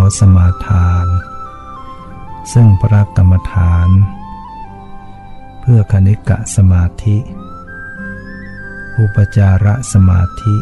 [0.00, 1.06] อสมาทาน
[2.52, 3.88] ซึ่งพระกรรมฐาน
[5.60, 7.16] เพื่อคณิกะสมาธิ
[8.98, 10.56] อุปจารสมาธิ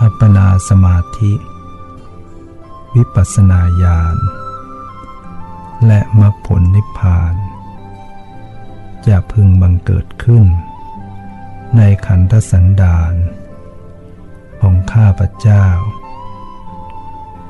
[0.00, 1.32] อัปปนาสมาธิ
[2.94, 4.16] วิปัสสนาญาณ
[5.86, 7.34] และมรรคผลนิพพาน
[9.06, 10.46] จะพึงบังเกิดขึ้น
[11.76, 13.14] ในขันธสันดาน
[14.60, 15.66] ของข้าพเจ้า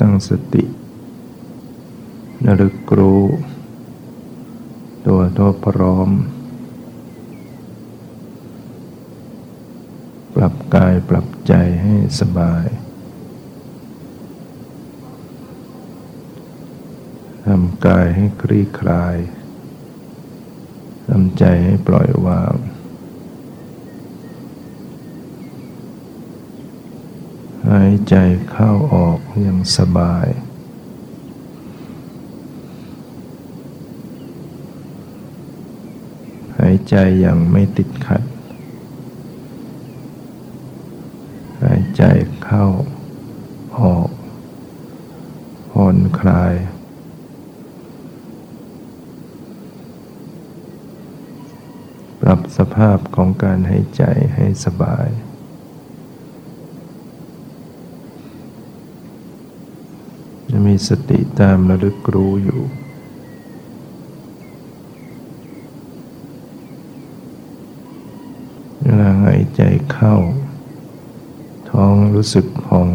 [0.00, 0.64] ตั้งสติ
[2.46, 3.22] ระลึกรู้
[5.06, 6.10] ตัวตัวพร้อม
[10.34, 12.66] ปรับกายปรับใจให้สบาย
[17.46, 19.16] ทำกายให้คลี่คลาย
[21.08, 22.54] ทำใจให้ปล่อยวาง
[27.68, 28.16] หายใจ
[28.50, 30.26] เข้าออกอย่างสบาย
[36.58, 38.22] หายใจอย่างไม่ติดขัด
[41.62, 42.02] หายใจ
[42.44, 42.66] เข้า
[43.78, 44.08] ออก
[45.70, 46.54] ผ่อนคลาย
[52.20, 54.02] ปรับสภาพของการหายใจ
[54.34, 55.08] ให้สบาย
[60.50, 62.62] จะมี สติตามระลึกรู้อยู่
[68.82, 69.62] เวลาหายใจ
[69.92, 70.14] เข้า
[71.70, 72.88] ท้องรู้สึกพอง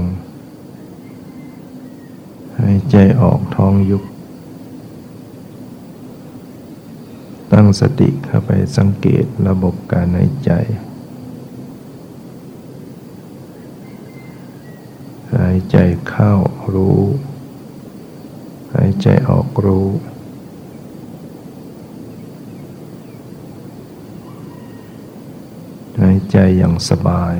[2.59, 4.03] หายใจออกท้องยุบ
[7.51, 10.51] ตั้งสติเข้าไปสังเกตระบบการหายใจ
[15.33, 15.77] หายใจ
[16.09, 16.33] เข้า
[16.73, 19.87] รู้ายใจออกรู้
[25.99, 27.35] หายใจอย่างสบาย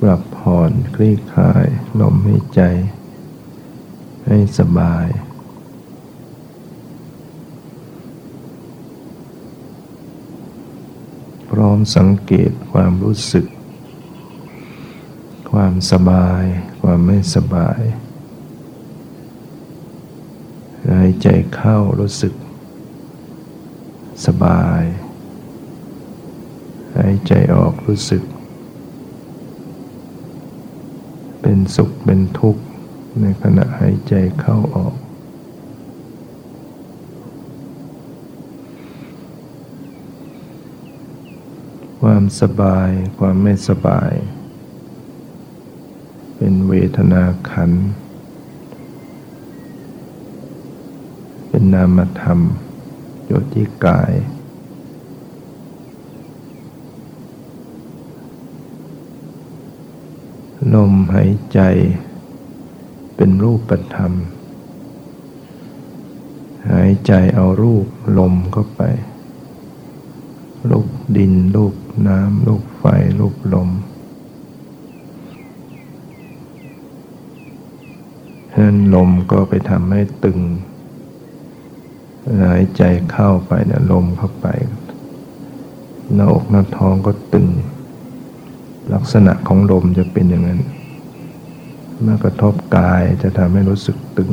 [0.00, 1.66] ปรับผ่อนคลี่คลาย
[2.00, 2.62] ลมหายใจ
[4.26, 5.06] ให้สบาย
[11.50, 13.46] พร้อมสังเกตความรู้สึก
[15.64, 16.44] ความสบาย
[16.82, 17.80] ความไม่สบาย
[20.90, 22.34] หายใจเข้ารู้สึก
[24.26, 24.82] สบาย
[26.96, 28.22] หายใจออกรู้สึก
[31.40, 32.62] เป็นสุขเป็นทุกข์
[33.20, 34.94] ในขณะหายใจเข้าออก
[42.00, 44.12] ความสบาย ความไม่สบาย
[46.44, 47.70] เป็นเวทนาขัน
[51.48, 52.40] เป็นนามธรรม
[53.24, 54.12] โยที่กาย
[60.74, 61.60] ลมหายใจ
[63.16, 64.12] เป็นรูปธรรม
[66.70, 67.86] หายใจเอารูป
[68.18, 68.82] ลมเข้าไป
[70.70, 71.74] รูปดิน รูป
[72.06, 72.84] น้ำ รูปไฟ
[73.20, 73.70] รูปลม
[78.50, 80.38] เพราะ นั้นลมก็ไปทำให้ตึง
[82.42, 82.82] หายใจ
[83.12, 84.46] เข้าไปเนี่ยลมเข้าไป
[86.14, 87.48] หน้าอกหน้าท้องก็ตึง
[88.94, 90.60] ลักษณะของลมจะเป็นอย่างนั้น
[92.02, 94.32] เมื่อกระทบกายจะทำให้รู้สึกตึง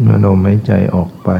[0.00, 1.30] เมื่อลมหายใจออกไป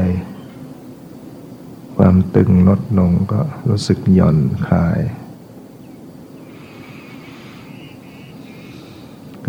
[1.97, 4.37] ความตึงลดลงก็รู้สึกหย่อน
[4.67, 4.99] คลาย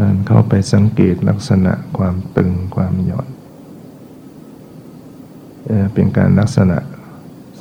[0.02, 3.28] การเข้าไปสังเกตลักษณะความตึงความหย่อน
[5.94, 6.78] เป็นการลักษณะ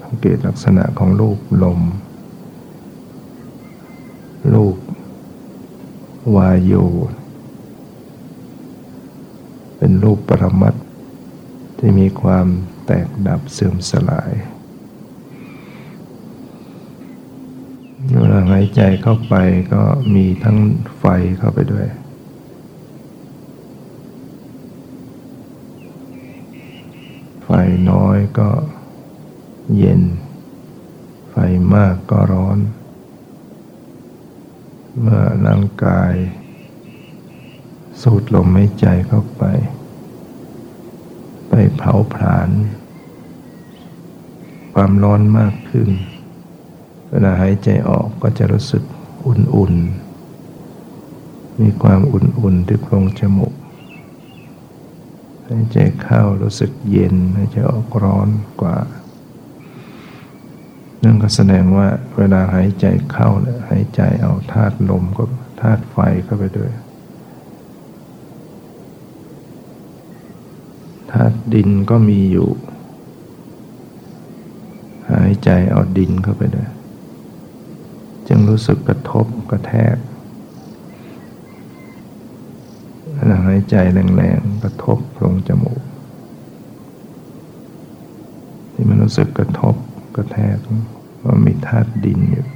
[0.01, 1.81] สังเกตลักษณะของรูปลม
[4.53, 4.77] รูป
[6.35, 6.73] วายโย
[9.77, 10.75] เป็นรูปปรมัต
[11.77, 12.47] ที่มีความ
[12.85, 14.31] แตกดับเสื่อมสลาย
[18.19, 19.35] เวลาหายใจเข้าไป
[19.73, 19.81] ก็
[20.15, 20.57] มีทั้ง
[20.99, 21.05] ไฟ
[21.39, 21.87] เข้าไปด้วย
[27.53, 27.61] ไฟ
[27.91, 28.49] น้อยก็
[29.77, 30.01] เย็น
[31.29, 31.35] ไฟ
[31.73, 32.57] มากก็ร้อน
[34.99, 36.13] เมื่อร่างกาย
[38.01, 39.43] สูดลมหายใจเข้าไป
[41.49, 42.49] ไปเผาผลาญ
[44.73, 45.89] ความร้อนมากขึ้น
[47.09, 48.83] เวลาหายใจออกก็จะรู้สึก
[49.25, 53.53] อุ่นๆ มีความอุ่นๆที่โพรงจมูก
[55.51, 58.29] หายใจเข้ารู้สึกเย็นหายใจออกร้อน
[58.61, 58.77] กว่า
[61.03, 61.87] นั่นก็แสดงว่า
[62.17, 65.23] เวลาหายใจเข้าเนี่ยหายใจเอาธาตุลมก็
[65.61, 66.71] ธาตุไฟเข้าไปด้วย
[71.11, 72.49] ธาตุดินก็มีอยู่
[75.11, 76.69] หายใจเอาดินเข้าไปด้วย
[78.27, 79.95] จึงรู้สึกกระทบกระแทก
[83.45, 85.81] หายใจแรงๆกระทบโพรงจมูก
[88.73, 89.75] ที่มันรู้สึกกระทบ
[90.15, 90.57] กระแทก
[91.23, 92.47] ว่ามีธาตุดินอยู่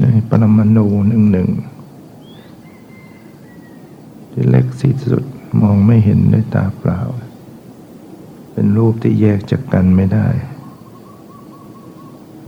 [0.00, 1.48] ในปรมาณูหนึ่งหนึ่ง
[4.32, 5.24] ที่เล็กที่สุด
[5.60, 7.00] มองไม่เห็นด้วยตาเปล่า
[8.52, 10.26] เป็นรูปที่แยกจากกันไม่ได้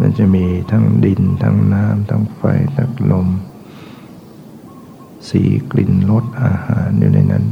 [0.00, 2.43] มันจะมีทั้งดิน ทั้งน้ำทั้งไฟ
[2.76, 3.29] ทั้งลม
[5.29, 7.44] สีกลิ่นรสอาหารอยู่ในนั้น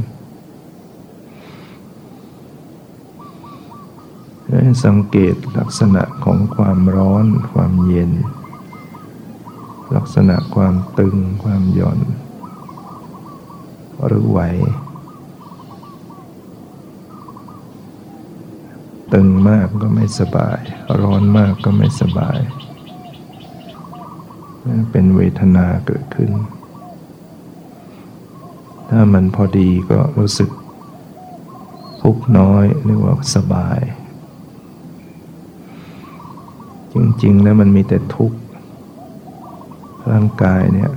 [4.45, 8.11] ให้สังเกตลักษณะของความร้อน ความเย็น
[9.95, 11.99] ลักษณะความตึงความหย่อน
[14.05, 14.39] หรือไหว
[19.13, 20.59] ตึงมากก็ไม่สบาย
[21.01, 22.39] ร้อนมากก็ไม่สบาย
[24.91, 26.31] เป็นเวทนาเกิดขึ้น
[28.89, 30.49] ถ้ามันพอดีก็รู้สึก
[32.01, 33.79] ทุกน้อยเรียกว่าสบาย
[36.93, 38.39] จริงๆแล้วมันมีแต่ทุกข์
[40.11, 40.91] ร่างกายเนี่ย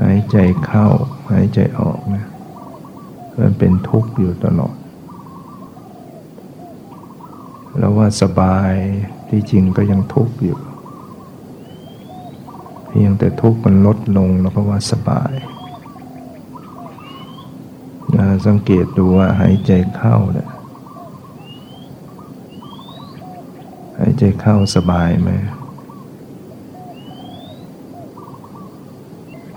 [0.00, 0.86] หายใจเข้า
[1.30, 2.26] หายใจออกนะ
[3.38, 4.76] มันเป็นทุกข์อยู่ตลอด
[7.78, 8.72] แล้วว่าสบาย
[9.28, 10.58] ที่จริงก็ยังทุกข์อยู่
[12.88, 15.32] เพียงแต่ทุกข์มันลดลงแล้วก็ว่าสบาย
[18.46, 20.50] สังเกตดูว่าหายใจเข้าเนี่ย
[23.98, 25.30] หายใจเข้าสบายไหม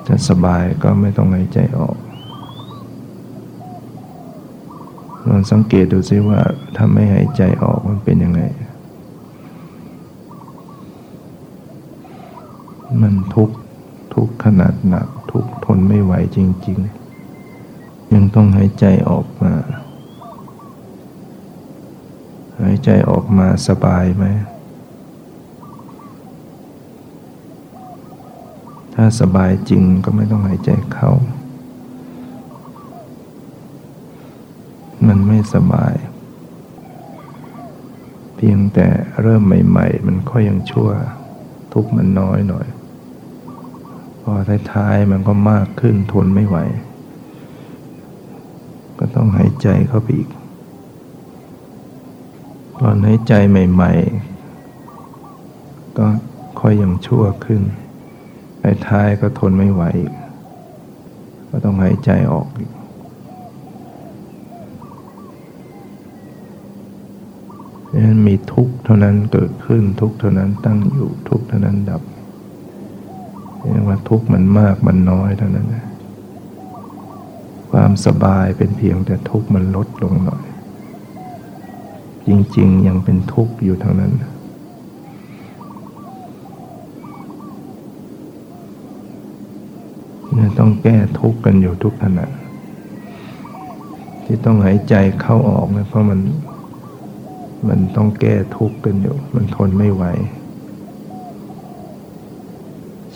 [0.06, 1.96] ถ้าสบายก็ไม่ต้องหายใจออก
[5.34, 6.40] ลองสังเกตดูซิว่า
[6.76, 8.42] ถ้าไม่หายใจออกมันเป็นยังไง
[13.02, 13.50] มันทุก
[14.14, 16.78] ทุกขนาดหนัก ทุกทนไม่ไหวจริง
[17.46, 19.54] ๆ ยังต้องหายใจออกมา
[22.62, 24.26] หายใจออกมาสบายไหม
[28.94, 31.12] ถ้าสบายจริงก็ไม่ต้องหายใจเข้า
[35.08, 35.96] มันไม่สบาย
[38.36, 38.88] เพียงแต่
[39.22, 40.89] เริ่มใหม่ ๆ มันก็ยังชั่ว
[41.74, 42.67] ทุกมันน้อยหน่อย
[44.22, 44.34] พอ
[44.72, 46.58] ท้ายๆมันก็มากขึ้นทนไม่ไหว
[49.00, 50.29] ก็ต้องหายใจเข้าไปอีก
[52.79, 53.91] ตอนหายใจใหม่
[55.15, 56.05] ๆ ก็
[56.60, 57.62] ค่อยยังชั่วขึ้น
[58.88, 59.84] ท้ายๆก็ทนไม่ไหว
[61.50, 62.72] ก็ต้องหายใจออกอีก
[68.05, 72.01] นั้นมี ทุกเท่านั้นเกิดขึ้นทุกเท่านั้นตั้งอยู่ทุกเท่านั้นดับ
[73.71, 75.86] เรียกว่าทุกมันมากมันน้อยเท่านั้นนะ
[77.71, 80.43] ความสบายเป็นเพียงแต่ทุกมันลดลงหน่อย
[82.27, 92.25] จริงๆ ยังเป็นทุกข์อยู่เท่านั้นเนี่ยต้องแก้ทุกข์กันอยู่ทุกขณะ
[94.25, 96.19] ที่ต้องหายใจเข้าออกนะเพราะมัน
[97.70, 100.03] มันต้องแก้ทุกข์กันอยู่ มันทนไม่ไหว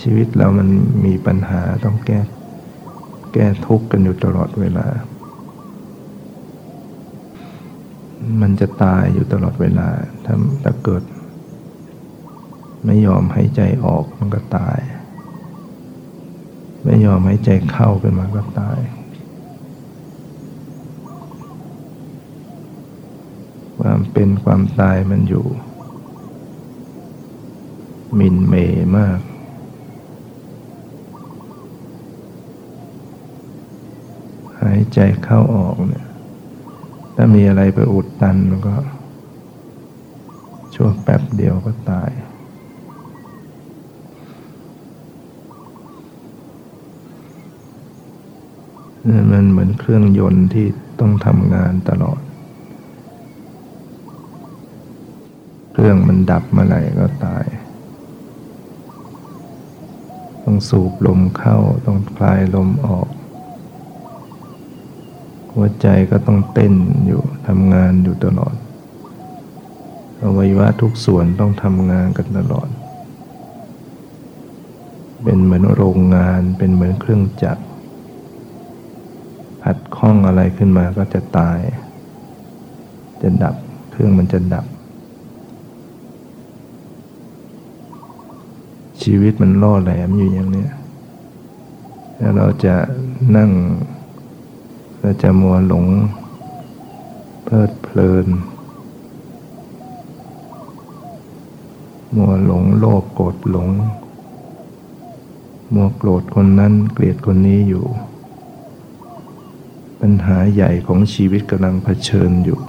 [0.01, 0.69] ชีวิตเรามัน
[1.05, 2.19] มีปัญหาต้องแก้
[3.33, 4.87] แก้ทุกข์กันอยู่ตลอดเวลา
[8.41, 9.87] มันจะตายอยู่ตลอดเวลา
[10.25, 11.03] ถ้าถ้าเกิด
[12.85, 14.79] ไม่ยอมหายใจออกมันก็ตาย
[16.85, 18.79] ไม่ยอมหายใจเข้าขึ้นมาก็ตาย
[23.79, 25.45] ความเป็นความตายมันอยู่
[28.19, 28.53] มินเม
[28.97, 29.19] มาก
[34.61, 36.07] หายใจเข้าออกเนี่ย
[37.15, 38.75] ถ้ามีอะไรไปอุดตันมันก็
[40.75, 42.09] ช่วงแป๊บเดียวก็ตาย
[49.31, 50.67] มันเหมือนเครื่องยนต์ที่
[50.99, 52.19] ต้องทำงานตลอด
[55.77, 57.45] เครื่องมันดับเมื่อไหร่ก็ตาย
[60.43, 63.07] ต้องสูบลมเข้าต้องคลายลมออก
[65.53, 66.73] หัวใจก็ต้องเต้น
[67.07, 68.55] อยู่ทำงานอยู่ตลอด
[70.21, 72.69] อวัยวะทุกส่วนต้องทำงานกันตลอด
[75.23, 77.63] เป็นเหมือนโรงงานเป็นเหมือนเครื่องจักร
[79.61, 81.59] ผัดข้องอะไรขึ้นมาก็จะตาย
[83.21, 83.55] จะดับ
[83.91, 84.65] เครื่องมันจะดับ
[89.05, 90.67] ชีวิตมันล่อแหลมอยู่อย่างนี้
[92.17, 92.75] แล้วเราจะ
[93.35, 93.51] นั่ง
[94.99, 95.85] เราจะมัวหลง
[97.43, 98.27] เพลิดเพลิน
[102.15, 103.69] มัวหลงโลภโกรธหลง
[105.73, 107.85] มัวโกรธคนนั้นเกลียดคนนี้อยู่
[109.99, 112.59] ปัญหาใหญ่ของชีวิตกำลังเผชิญอยู่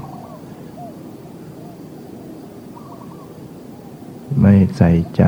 [4.41, 5.23] ไม่ใส่ใจ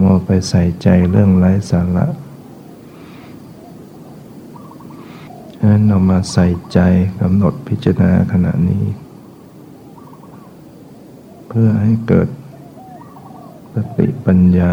[0.00, 2.06] มัวไปใส่ใจเรื่องไร้สาระ
[5.54, 6.78] ฉะนั้นเรามาใส่ใจ
[7.20, 8.84] กำหนดพิจารณาขณะนี้
[11.48, 12.28] เพื่อให้เกิด
[13.74, 14.72] สติปัญญา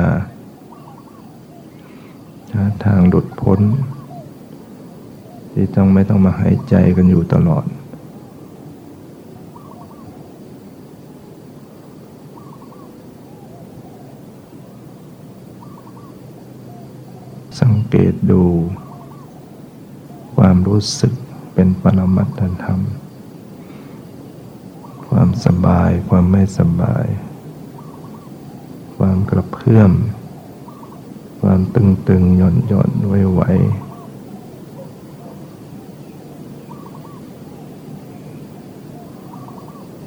[2.54, 3.60] หาทางหลุดพ้น
[5.52, 7.66] ที่ต้องไม่ต้องมาหายใจกันอยู่ตลอด
[17.98, 18.44] เกตดู
[20.36, 21.14] ความรู้สึก
[21.54, 22.30] เป็นปรมัต
[22.64, 22.80] ธรรม
[25.08, 27.06] ความสบายความไม่สบาย
[28.98, 29.92] ความกระเพื่อม
[31.42, 33.42] ความตึงตึงหย่อนหย่อนไว้ไว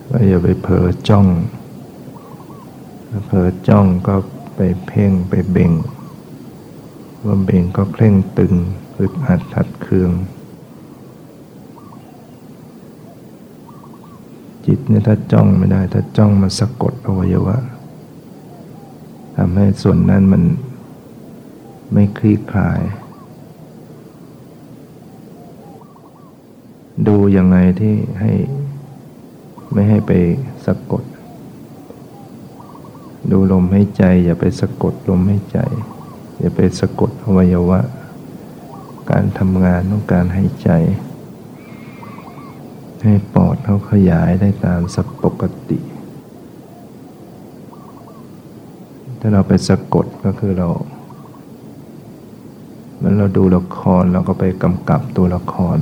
[0.08, 1.26] ก็อย่าไปเผลอจ้อง
[3.26, 4.14] เผลอจ้องก็
[4.56, 5.72] ไปเพ่งไปเบ่ง
[7.26, 8.54] ลมเบ่งก็เคร่งตึง
[8.98, 10.10] อึดอัดขัดเคือง
[14.66, 17.56] จิตเนี่ยถ้าจ้องไม่ได้ ถ้าจ้องมันสะกดอวัยวะ
[19.36, 20.42] ทำให้ส่วนนั้นมัน
[21.92, 22.80] ไม่คลี่คลาย
[27.06, 28.32] ดูยังไงที่ให้
[29.72, 30.12] ไม่ให้ไป
[30.66, 31.04] สะกด
[33.30, 35.58] ดูลมให้ใจอย่าไปสะกดลมให้ใจ
[36.38, 37.80] อย่าไปสะกดอวัยวะ
[39.10, 40.70] การทำงานต้องการหายใจ
[43.02, 45.78] ให้ปอดเขาขยายได้ตามสัปกติ
[49.20, 50.68] ถ้าเราไปสะกดก็คือเรา
[52.98, 55.78] เมื่อเราดูละครเราก็ไปกำกับตัวละคร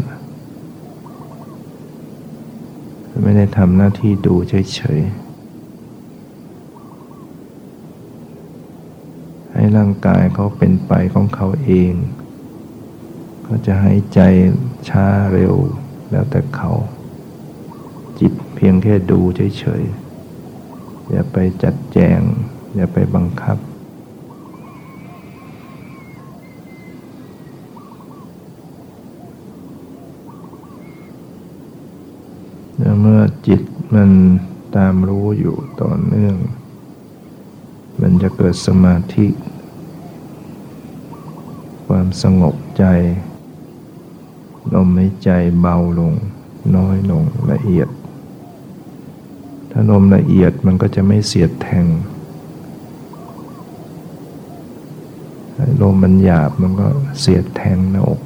[3.25, 5.27] ไม่ได้ทำหน้าที่ดูเฉยๆ
[9.55, 11.93] ให้ ร่างกายเขาเป็นไปของเขาเอง
[13.43, 14.21] เขาจะหายใจ
[14.89, 15.55] ช้าเร็ว
[16.11, 16.73] แล้วแต่เขา
[18.19, 19.21] จิตเพียงแค่ดู
[19.59, 22.21] เฉยๆ อย่าไปจัดแจง
[22.75, 23.59] อย่าไปบังคับ
[33.01, 33.63] เมื่อจิต
[33.95, 34.11] มัน
[34.77, 36.37] ตามรู้อยู่ต่อเนื่อง
[38.01, 39.27] มันจะเกิดสมาธิ
[41.87, 42.85] ความสงบใจ
[44.75, 46.13] ลมหายใจเบาลง
[46.77, 47.89] น้อยลงละเอียด
[49.71, 51.87] ถ้าลมละเอียดมันก็จะไม่เสียดแทง
[55.83, 56.89] ลมมันหยาบมันก็
[57.21, 58.21] เสียดแทงหน้าอก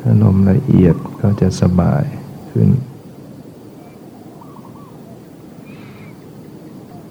[0.00, 2.04] ถ้าลมละเอียดก็จะสบาย
[2.50, 2.68] ขึ้น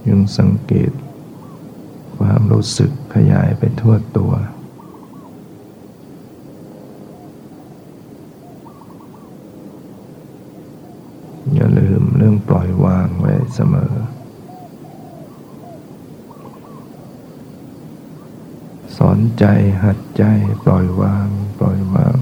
[0.08, 0.92] ยังสังเกต
[2.56, 4.32] รู้สึกขยายไปทั่วตัว
[11.54, 13.94] อย่าลืมเรื่องปล่อยวางไว้เสมอ
[18.98, 19.46] สอนใจ
[19.84, 20.24] หัดใจ
[20.64, 21.28] ปล่อยวาง
[21.60, 22.16] ปล่อยวาง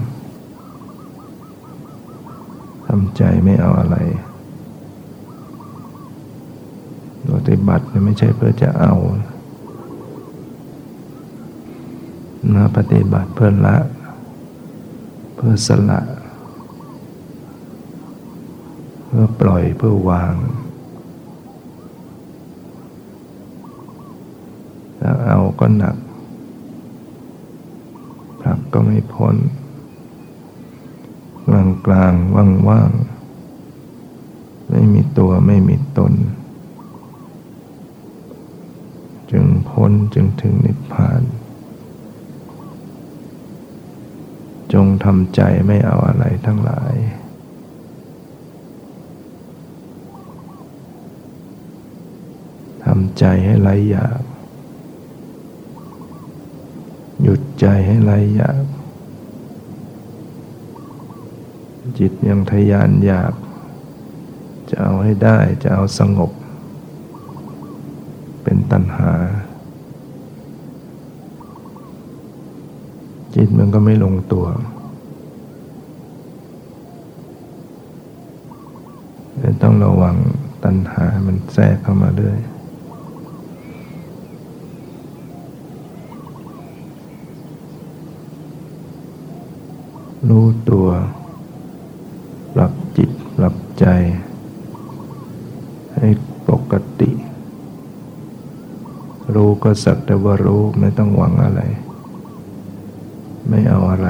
[2.88, 3.98] ทำใจไม่เอาอะไร
[7.34, 8.96] ปฏิบัติไม่ใช่เพื่อจะเอา
[12.52, 13.78] นะปฏิบัติเพื่อละ
[15.36, 16.00] เพื่อสละ
[19.06, 20.36] เพื่อปล่อยเพื่อวาง
[25.00, 25.96] ถ้าเอาก็หนัก
[28.42, 29.36] ผลักก็ไม่พ้น
[31.48, 32.92] กลางกลางว่างว่าง
[34.70, 36.14] ไม่มีตัวไม่มีตน
[39.32, 41.22] จึงพ้นจึงถึงนิพพาน
[44.74, 46.96] จง ทำใจไม่เอาอะไรทั้งหลาย
[52.86, 54.22] ทำใจให้ไหลอยาก
[57.22, 58.64] หยุดใจให้ไหลอยาก
[61.98, 63.34] จิตยังทยานอยาก
[64.70, 66.32] จะเอาให้ได้จะเอาสงบ
[68.44, 69.12] เป็นตัณหา
[73.36, 74.46] จิตมันก็ไม่ลงตัว
[79.62, 80.16] ต้องระวัง
[80.64, 82.40] ตัณหามันแทรกเข้ามาเรื่อย
[90.30, 90.88] รู้ตัว
[92.54, 93.86] ปรับจิต ปรับใจ
[95.96, 96.08] ให้
[96.50, 97.12] ปกติ
[99.36, 101.62] รู้ก็สักแต่ว่ารู้ไม่ต้องหวังอะไร
[103.50, 104.10] ไม่เอาอะไร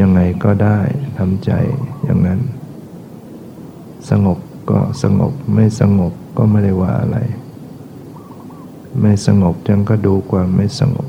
[0.00, 0.78] ยังไงก็ได้
[1.18, 1.50] ทำใจ
[2.04, 2.40] อย่างนั้น
[4.10, 4.38] สงบ
[4.70, 7.18] ก็สงบไม่สงบก็ไม่ได้ว่าอะไร
[9.00, 11.08] ไม่สงบจังก็ดูความไม่สงบ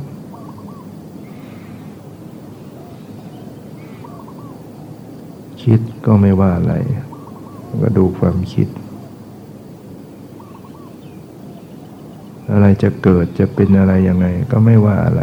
[5.62, 6.76] คิดก็ไม่ว่าอะไร
[7.82, 8.68] ก็ดูความคิด
[12.52, 15.22] อะไรจะเกิดจะเป็นอะไรยังไงก็ไม่ว่าอะไร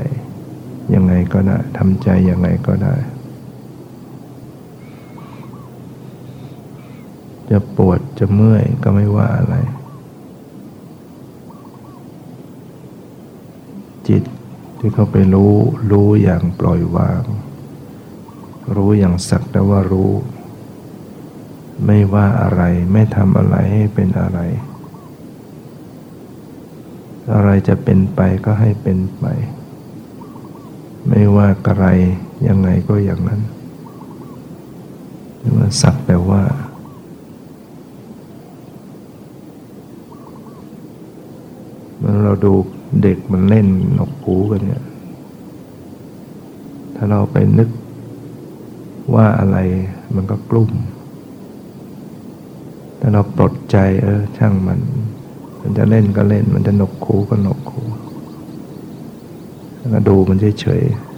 [0.95, 2.95] ยังไงก็ได้ทำใจยังไงก็ได้
[7.53, 9.57] จะปวดจะเมื่อยก็ไม่ว่าอะไร
[14.09, 14.23] จิต
[14.79, 15.53] ที่เขาไปรู้
[15.91, 17.23] รู้อย่างปล่อยวาง
[18.77, 20.13] รู้อย่างสักแต่ว่ารู้
[21.87, 22.63] ไม่ว่าอะไร
[22.93, 24.39] ไม่ทำอะไรให้เป็นอะไร
[27.33, 29.25] อะไรจะเป็นไปก็ให้เป็นไป
[31.09, 31.87] ไม่ว่าอะไร
[32.49, 33.41] ยังไงก็อย่างนั้น
[35.59, 36.43] มันสักแต่ว่า
[42.25, 42.53] เราดู
[43.03, 43.67] เด็กมันเล่น
[43.99, 44.85] นกหูกันเนี่ย
[46.95, 47.69] ถ้าเราไปนึก
[49.15, 49.59] ว่าอะไร
[50.15, 50.71] มันก็กลุ่ม
[52.99, 54.81] แต่เราปลดใจเออช่างมัน
[55.61, 57.83] มันจะเล่นก็เล่น มันจะนกคูก็นกคู
[59.91, 61.13] แล้วดูมันเฉยๆ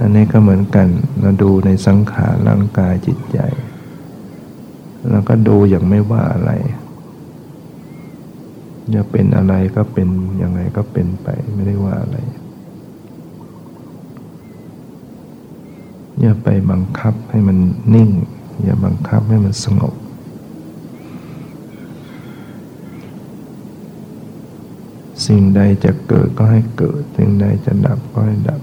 [0.00, 0.88] อันนี้ก็เหมือนกัน
[1.20, 3.38] เราดูในสังขารร่างกายจิตใจ
[5.10, 6.52] แล้วก็ดูอย่างไม่ว่าอะไร
[8.94, 10.08] จะเป็นอะไรก็เป็น
[10.42, 12.18] ยังไงก็เป็นไปไม่ได้ว่าอะไร
[16.20, 17.58] อย่าไปบังคับให้มัน
[17.94, 18.10] นิ่ง
[18.62, 19.94] อย่าบังคับให้มันสงบ
[25.26, 28.60] สิ่งใดจะเกิดก็ให้เกิด สิ่งใดจะดับก็ให้ดับ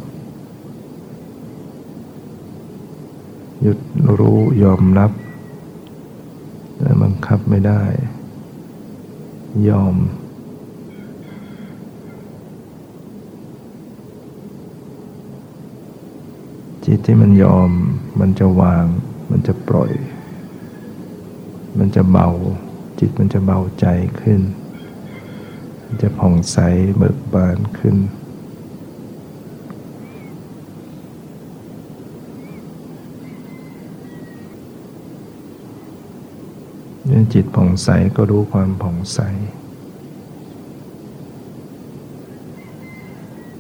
[3.62, 3.80] หยุด
[4.20, 5.12] รู้ยอมรับ
[7.02, 7.82] บังคับไม่ได้
[9.70, 9.96] ยอม
[16.86, 17.70] จิตที่มันยอม
[18.20, 18.86] มันจะวาง
[19.32, 19.92] มันจะปล่อย
[21.80, 22.30] มันจะเบา
[23.00, 23.86] จิตมันจะเบาใจ
[24.22, 24.42] ขึ้น
[26.02, 26.58] จะผ่องใส
[26.98, 27.96] เบิกบานขึ้น
[37.34, 39.20] จิตผ่องใสก็รู้ความผ่องใส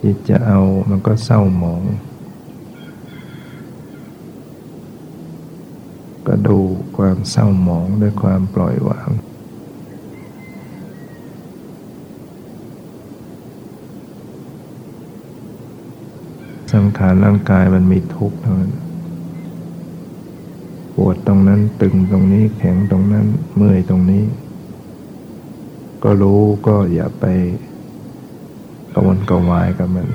[0.03, 1.83] จิตจะเอามันก็เศร้าหมอง
[6.27, 6.59] ก็ดู
[6.97, 9.09] ความเศร้าหมองด้วยความปล่อยวาง
[16.73, 18.73] สังขารร่างกายมันมีทุกข์เท่านั้น
[21.39, 24.23] รงนั้นตึงตรงนี้แข็งตรงนั้นเมื่อยตรงนี้
[26.03, 27.25] ก็รู้ก็อย่าไป
[28.95, 30.07] กวนกวายกับมัน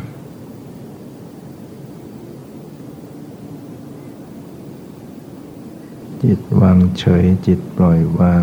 [6.23, 8.43] จิตวางเฉยจิตปล่อยวาง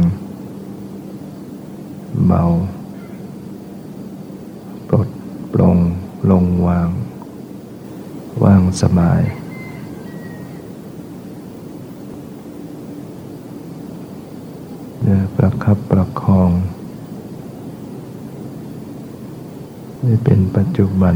[2.25, 2.43] เบา
[4.87, 5.09] ปลด
[5.53, 5.77] ปลง
[6.31, 6.89] ลงวาง
[8.43, 9.23] วางสบาย
[15.37, 16.51] ประ คับประคอง
[20.01, 21.15] ไม่เป็นปัจจุบัน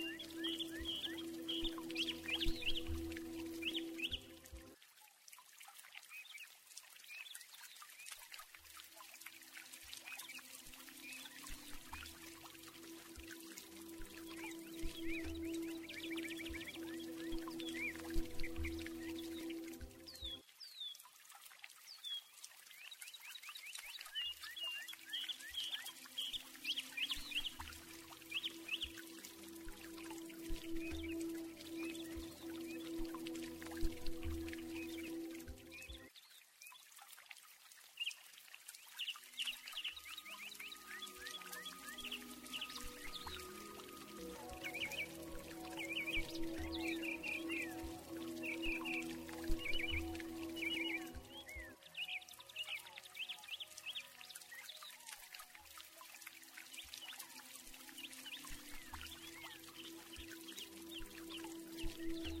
[62.03, 62.40] Thank you.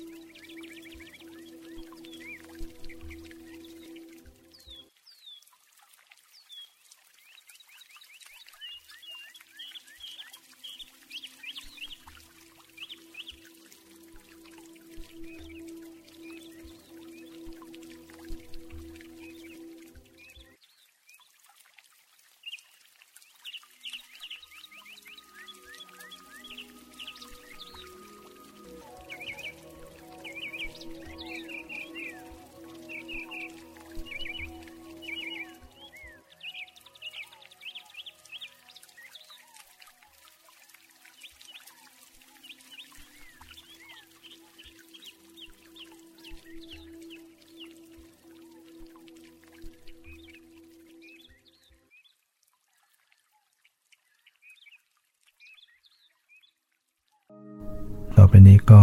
[58.15, 58.81] ต่อไปนี้ก็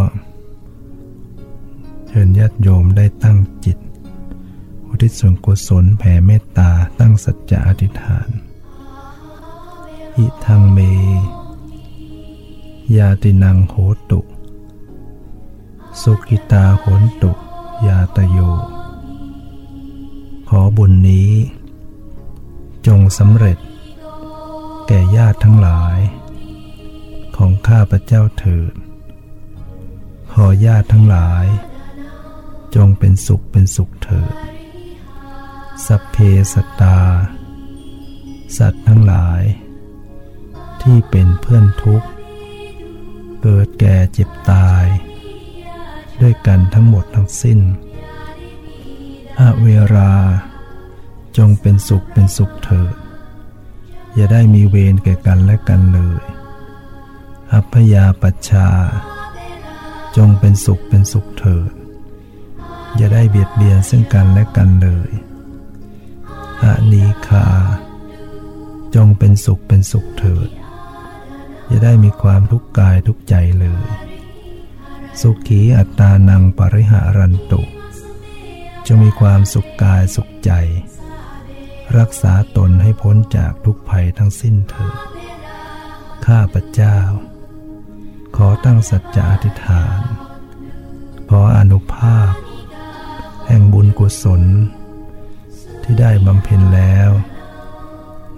[2.07, 3.79] เชิญญาติโยมได้ตั้งจิต
[4.87, 8.29] อุทิศส่วนกุศลแผ่เมตตาตั้งสัจจะอธิษฐาน
[10.17, 10.79] อิทังเม
[12.97, 13.75] ยาตินังโห
[14.11, 14.21] ตุ
[16.01, 17.33] สุกิตาโหนตุ
[17.87, 18.39] ยาตโย
[20.49, 21.31] ขอบุญนี้
[22.87, 23.59] จงสำเร็จ
[24.87, 25.99] แก่ญาติทั้งหลาย
[27.37, 28.73] ของข้าพระเจ้าเถิด
[30.33, 31.47] ขอญาติทั้งหลาย
[32.75, 34.35] จงเป็นสุขเป็นสุขเถิด
[35.87, 36.17] สัพเพ
[36.53, 36.99] สตตา
[38.57, 39.43] สัตว์ทั้งหลาย
[40.83, 42.09] ที่เป็นเพื่อนทุกข์
[43.43, 44.85] เกิดแก่เจ็บตาย
[46.23, 47.61] ด้วยกันทั้งหมดทั้งสิ้น
[49.41, 50.13] อเวรา
[51.37, 52.95] จงเป็นสุขเป็นสุขเถิด
[54.15, 56.23] อย่าได้มีเวรแก่กันและกันเลย
[57.53, 58.69] อัพยาปัชชา
[60.17, 61.71] จงเป็นสุขเป็นสุขเถิด
[62.97, 65.11] อย่าได้เบียดเบียนซึ่งกันและกันเลย
[66.63, 67.47] อานีคา
[68.95, 70.49] จงเป็นสุขเป็นสุขเถิด
[71.67, 73.87] อย่าได้มีความทุกข์กายทุกใจเลย
[75.21, 77.63] สุขีอัตานังปริหารันตุ
[78.87, 80.51] จะมีความสุขกายสุขใจ
[81.99, 84.97] รักษาตนให้พ้นจากทุกภัยทั้งสิ้นเถิด
[86.27, 86.99] ข้าพเจ้า
[88.37, 90.01] ขอตั้งสัจจะอธิษฐาน
[91.31, 92.33] ขออนุภาพ
[93.47, 94.43] แห่งบุญกุศล
[95.83, 97.11] ที่ได้บำเพ็ญแล้ว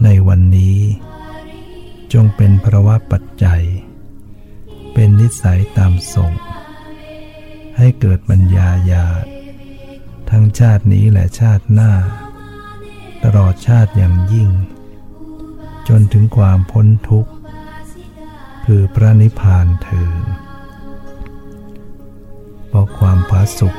[0.05, 0.79] ในวันนี้
[2.12, 3.64] จงเป็นพระวะปัจจัย
[4.93, 6.33] เป็นนิสัยตามส่ง
[7.81, 9.25] ให้เกิดปัญญาญาณ
[10.31, 11.93] ทั้งชาตินี้และชาติหน้า
[13.25, 14.51] ตลอดชาติอย่างยิ่ง
[15.88, 17.33] จนถึงความพ้นทุกข์
[18.64, 20.25] คือพระนิพพานเถิด
[22.69, 23.79] เพราะความผาสุข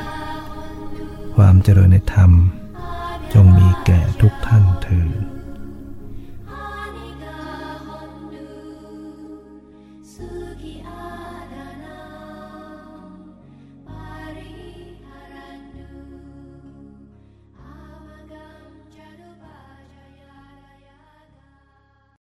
[1.36, 2.32] ความเจริญในธรรม
[3.34, 5.31] จงมีแก่ทุกท่านเถิด